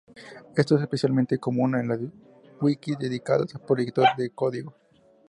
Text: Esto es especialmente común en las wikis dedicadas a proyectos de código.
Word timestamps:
Esto 0.57 0.77
es 0.77 0.81
especialmente 0.81 1.37
común 1.37 1.75
en 1.75 1.87
las 1.87 1.99
wikis 2.59 2.97
dedicadas 2.97 3.53
a 3.53 3.63
proyectos 3.63 4.05
de 4.17 4.31
código. 4.31 4.73